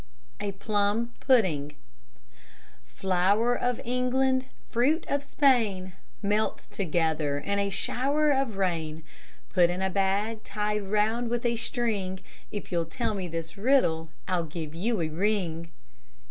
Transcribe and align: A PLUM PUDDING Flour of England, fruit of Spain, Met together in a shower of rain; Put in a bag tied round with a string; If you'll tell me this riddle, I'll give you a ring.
A 0.39 0.53
PLUM 0.53 1.13
PUDDING 1.19 1.75
Flour 2.87 3.55
of 3.55 3.79
England, 3.85 4.45
fruit 4.67 5.05
of 5.07 5.23
Spain, 5.23 5.93
Met 6.23 6.57
together 6.71 7.37
in 7.37 7.59
a 7.59 7.69
shower 7.69 8.31
of 8.31 8.57
rain; 8.57 9.03
Put 9.53 9.69
in 9.69 9.83
a 9.83 9.91
bag 9.91 10.43
tied 10.43 10.87
round 10.87 11.29
with 11.29 11.45
a 11.45 11.55
string; 11.55 12.19
If 12.51 12.71
you'll 12.71 12.85
tell 12.85 13.13
me 13.13 13.27
this 13.27 13.57
riddle, 13.57 14.09
I'll 14.27 14.45
give 14.45 14.73
you 14.73 15.01
a 15.01 15.07
ring. 15.09 15.69